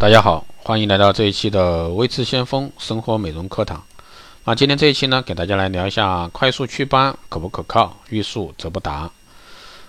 [0.00, 3.84] 大家好，欢迎来到这一期的微智先锋生活美容课堂。
[4.46, 9.10] 那今天这一期呢，给大家来聊一下快速祛斑可不可靠，欲速则不达。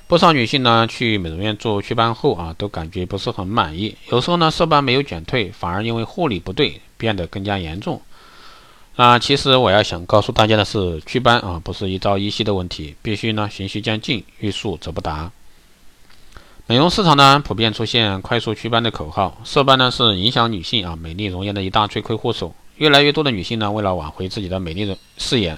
[0.07, 3.95] 不少女性呢，去美容院做祛斑后啊，都感觉不是很满意。
[4.09, 8.01] 有时候呢，色斑没有减退，反而因为护理不对，变得更加严重。
[8.97, 15.31] 那其实我要想告诉大家的是，祛斑啊，不是一朝一夕的问题，必须呢循序渐进，欲速则不达。
[16.71, 19.37] 美容市场呢，普遍出现快速祛斑的口号。
[19.43, 22.55] 色斑呢，是影响女性啊美丽容颜的一大罪魁祸首。
[22.77, 25.57] 越来越多的女性呢，为了挽回自己的美丽容誓言、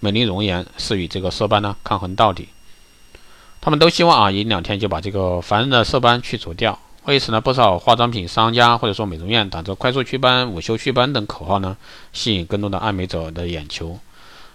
[0.00, 2.46] 美丽容颜，是与这个色斑呢抗衡到底。
[3.62, 6.78] 她们都希望啊，一两天就把这个烦人的色斑去除掉。
[7.06, 11.74] 为此呢，不少化妆品商家或者说美容院打着快速祛斑、午休祛斑等口号呢，
[12.12, 13.98] 吸引更多的爱美者的眼球。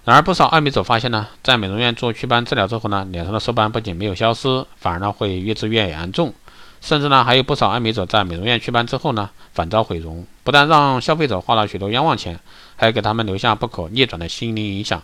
[0.05, 6.31] 然而，不少爱美者发现呢，在美容院做祛斑治疗之后呢，脸上的色斑不仅没有消失，反而呢会越治越严重，
[6.79, 12.39] 甚至呢还有不少爱美者在美容院祛斑之后呢，反遭毁容，不但让消费者花了许多冤枉钱，
[12.75, 15.01] 还给他们留下不可逆转的心灵影响，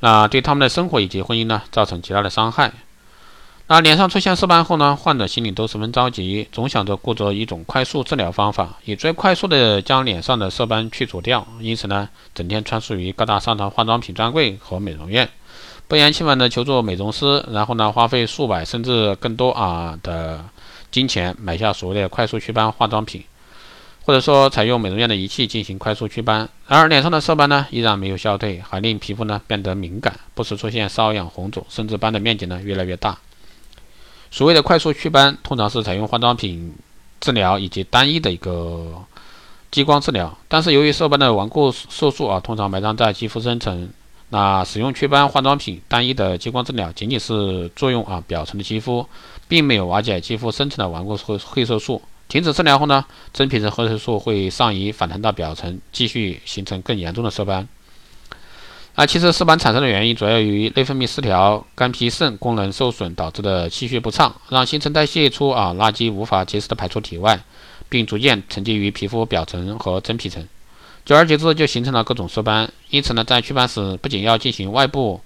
[0.00, 2.72] 那对他们的生活以及婚姻呢，造成极大的伤害。
[3.70, 11.46] 那脸上出现色斑后呢，患者心里都十分着急，总想着顾着一种快速治疗方法，以最快速的将脸上的色斑去除掉。
[11.60, 15.28] 因此呢，整天穿梭于各大商场化妆品专柜和美容院，
[15.86, 20.42] 不厌其烦的求助美容师，然后呢，花费数百甚至更多啊的
[20.90, 23.22] 金钱买下所谓的快速祛斑化妆品，
[24.02, 26.48] 或者说采用美容院的仪器进行快速祛斑。
[26.66, 33.18] 然而脸上的色斑呢，依然没有消退，还令皮肤呢变得敏感，不时出现瘙痒、红肿，甚至斑的面积呢越来越大。
[34.30, 36.74] 所谓的快速祛斑，通常是采用化妆品
[37.20, 38.92] 治疗以及单一的一个
[39.70, 40.36] 激光治疗。
[40.48, 43.88] 但是由于色斑的顽固色素啊，通常埋藏在肌肤深层，
[44.28, 49.06] 那使用祛斑化妆品单一的激光治疗，仅仅是作用啊表层的肌肤，
[49.48, 52.00] 并没有瓦解肌肤深层的顽固黑黑色素。
[52.28, 57.66] 停止治疗后呢，真皮层黑色素会上移反弹到表层，继续形成更严重的色斑。
[59.00, 67.38] 那其实色斑产生的原因主要于内分泌失调、肝脾肾功能受损导致的气血不畅，让新陈代谢出啊垃圾无法及时的排出体外，
[67.88, 70.44] 并逐渐沉积于皮肤表层和真皮层，
[71.04, 72.68] 久而久之就形成了各种色斑。
[72.90, 75.20] 因此呢，在祛斑时不仅要进行外部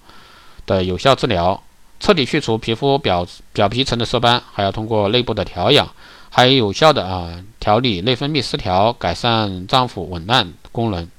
[0.67, 1.59] 的有效治疗，
[1.99, 5.89] 彻底去除皮肤表表皮层的色斑，还要通过内部的调养，
[6.29, 11.09] 还有有效的啊调理内分泌失调，改善脏腑紊乱功能。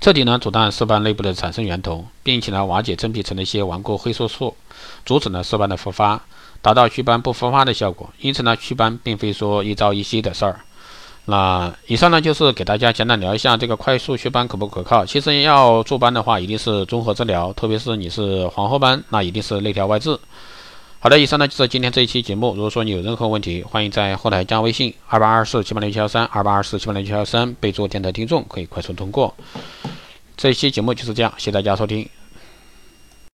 [0.00, 4.56] 彻底呢阻断色斑内部的产生源头，并且呢瓦解真皮层的一些顽固黑色素，
[5.04, 6.22] 阻止呢色斑的复发，
[6.62, 8.08] 达到祛斑不复发的效果。
[8.18, 10.60] 因此呢，祛斑并非说一朝一夕的事儿。
[11.26, 15.04] 那以上呢就是给大家简单聊一下这个快速祛斑可不可靠。
[15.04, 20.18] 其实要做斑的话，一定是综合治疗，特别是你是黄褐斑，那一定是内调外治。
[20.98, 22.54] 好的，以上呢就是今天这一期节目。
[22.54, 29.34] 如果说你有任何问题，欢迎在后台加微信二八二四七八零七幺三二八二四七八零七幺三，备注电台听众，可以快速通过。
[30.40, 32.08] 这一期节目就是这样，谢谢大家收听。